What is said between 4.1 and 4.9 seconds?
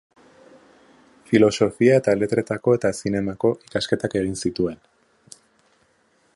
egin zituen.